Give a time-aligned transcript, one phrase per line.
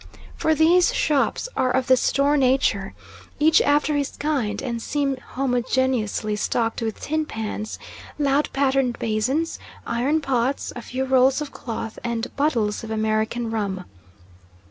[0.35, 2.95] For these shops are of the store nature,
[3.37, 7.77] each after his kind, and seem homogeneously stocked with tin pans,
[8.17, 13.85] loud patterned basins, iron pots, a few rolls of cloth and bottles of American rum.